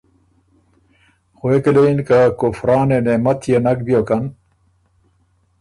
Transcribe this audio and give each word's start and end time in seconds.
غوېکه 1.39 1.71
له 1.75 1.81
یِن 1.87 1.99
که 2.07 2.19
کُفرانِ 2.39 2.89
نعمت 3.05 3.39
يې 3.49 3.57
نک 3.65 3.77
بیوکن 3.85 4.23